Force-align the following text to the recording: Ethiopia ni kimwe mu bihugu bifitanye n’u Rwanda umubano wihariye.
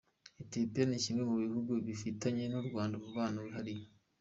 Ethiopia 0.43 0.83
ni 0.87 0.97
kimwe 1.03 1.23
mu 1.31 1.35
bihugu 1.43 1.71
bifitanye 1.87 2.43
n’u 2.47 2.61
Rwanda 2.67 2.93
umubano 2.97 3.37
wihariye. 3.43 3.85